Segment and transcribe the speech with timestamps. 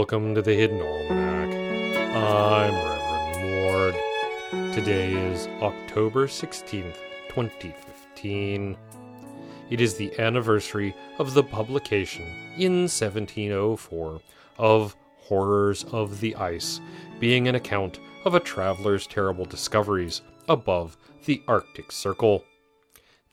[0.00, 1.54] Welcome to the Hidden Almanac.
[2.16, 3.92] I'm Reverend
[4.50, 4.72] Ward.
[4.72, 6.96] Today is October 16th,
[7.28, 8.78] 2015.
[9.68, 12.24] It is the anniversary of the publication
[12.56, 14.22] in 1704
[14.56, 16.80] of Horrors of the Ice,
[17.18, 22.42] being an account of a traveler's terrible discoveries above the Arctic Circle.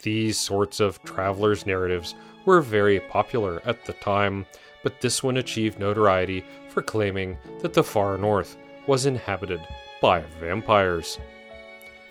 [0.03, 2.13] These sorts of travelers' narratives
[2.45, 4.45] were very popular at the time,
[4.87, 8.55] but this one achieved notoriety for claiming that the far north
[8.87, 9.59] was inhabited
[10.01, 11.19] by vampires.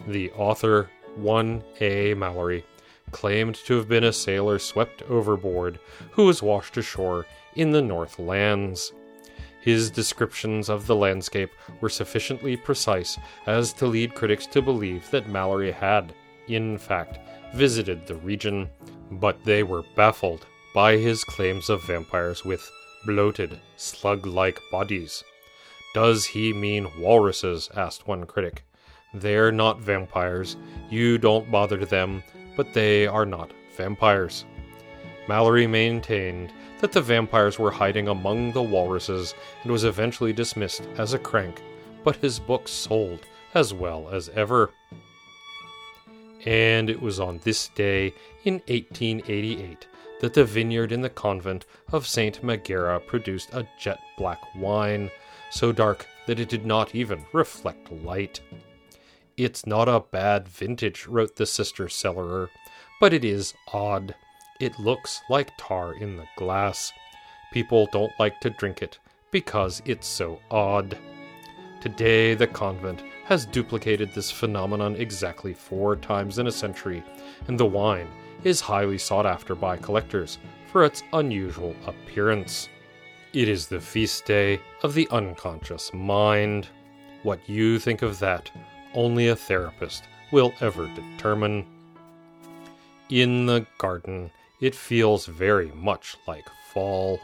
[0.06, 2.66] The author, 1A Mallory,
[3.12, 5.78] claimed to have been a sailor swept overboard
[6.10, 8.92] who was washed ashore in the Northlands.
[9.62, 13.16] His descriptions of the landscape were sufficiently precise
[13.46, 16.12] as to lead critics to believe that Mallory had,
[16.46, 17.20] in fact,
[17.54, 18.68] visited the region,
[19.12, 20.44] but they were baffled
[20.76, 22.70] by his claims of vampires with
[23.06, 25.24] bloated, slug like bodies.
[25.94, 27.70] Does he mean walruses?
[27.74, 28.62] asked one critic.
[29.14, 30.58] They're not vampires.
[30.90, 32.22] You don't bother them,
[32.58, 34.44] but they are not vampires.
[35.26, 36.52] Mallory maintained
[36.82, 41.62] that the vampires were hiding among the walruses and was eventually dismissed as a crank,
[42.04, 43.20] but his books sold
[43.54, 44.68] as well as ever.
[46.44, 48.12] And it was on this day
[48.44, 49.86] in 1888
[50.20, 52.42] that the vineyard in the convent of St.
[52.42, 55.10] Megara produced a jet black wine,
[55.50, 58.40] so dark that it did not even reflect light.
[59.36, 62.48] It's not a bad vintage, wrote the sister cellarer,
[63.00, 64.14] but it is odd.
[64.60, 66.92] It looks like tar in the glass.
[67.52, 68.98] People don't like to drink it
[69.30, 70.96] because it's so odd.
[71.80, 77.02] Today, the convent has duplicated this phenomenon exactly four times in a century,
[77.48, 78.08] and the wine
[78.44, 80.38] is highly sought after by collectors
[80.70, 82.68] for its unusual appearance.
[83.32, 86.68] It is the feast day of the unconscious mind.
[87.24, 88.48] What you think of that,
[88.94, 91.66] only a therapist will ever determine.
[93.10, 94.30] In the garden,
[94.60, 97.18] it feels very much like fall.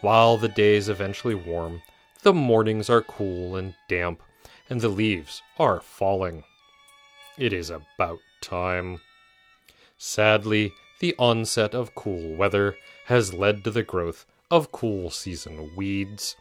[0.00, 1.82] While the days eventually warm,
[2.22, 4.22] the mornings are cool and damp,
[4.70, 6.44] and the leaves are falling.
[7.36, 9.00] It is about time.
[9.98, 12.76] Sadly, the onset of cool weather
[13.06, 16.36] has led to the growth of cool season weeds.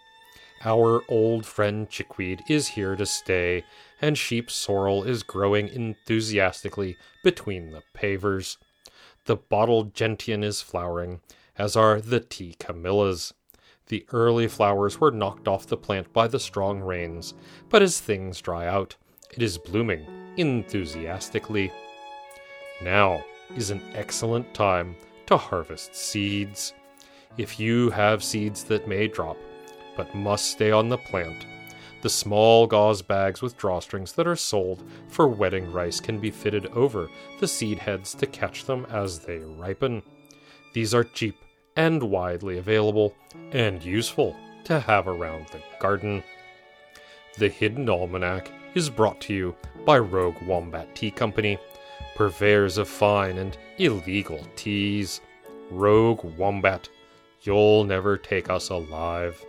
[0.64, 3.64] Our old friend chickweed is here to stay,
[4.02, 8.58] and sheep sorrel is growing enthusiastically between the pavers.
[9.26, 11.22] The bottle gentian is flowering,
[11.58, 13.34] as are the tea camellias.
[13.90, 17.34] The early flowers were knocked off the plant by the strong rains,
[17.70, 18.96] but as things dry out,
[19.32, 20.06] it is blooming
[20.38, 21.72] enthusiastically.
[22.84, 24.96] Now, is an excellent time
[25.26, 26.74] to harvest seeds.
[27.38, 29.38] If you have seeds that may drop,
[29.98, 31.48] but must stay on the plant,
[32.04, 36.68] the small gauze bags with drawstrings that are sold for wedding rice can be fitted
[36.68, 40.04] over the seed heads to catch them as they ripen.
[40.74, 41.36] These are cheap
[41.80, 43.16] and widely available
[43.54, 44.36] and useful
[44.66, 46.22] to have around the garden.
[47.38, 51.58] The Hidden Almanac is brought to you by Rogue Wombat Tea Company
[52.18, 55.22] purveyors of fine and illegal teas.
[55.72, 56.90] Rogue Wombat,
[57.44, 59.42] you'll never take us alive.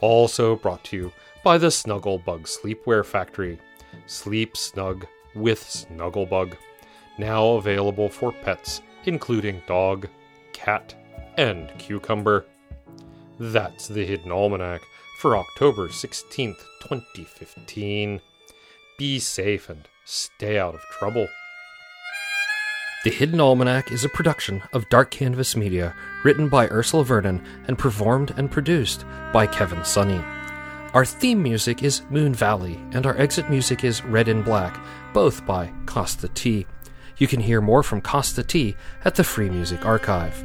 [0.00, 1.12] Also brought to you
[1.44, 3.58] by the Snugglebug Sleepwear Factory.
[4.06, 6.56] Sleep snug with Snugglebug.
[7.18, 10.08] Now available for pets, including dog,
[10.54, 10.94] cat,
[11.36, 12.44] and cucumber.
[13.38, 14.82] That's the Hidden Almanac
[15.18, 18.20] for October 16th, 2015.
[18.98, 21.26] Be safe and stay out of trouble.
[23.04, 25.94] The Hidden Almanac is a production of Dark Canvas Media,
[26.24, 30.24] written by Ursula Vernon and performed and produced by Kevin Sonney.
[30.94, 34.80] Our theme music is Moon Valley, and our exit music is Red and Black,
[35.12, 36.66] both by Kosta T.
[37.18, 38.74] You can hear more from Kosta T
[39.04, 40.42] at the Free Music Archive.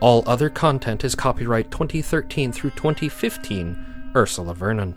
[0.00, 4.96] All other content is copyright 2013 through 2015, Ursula Vernon.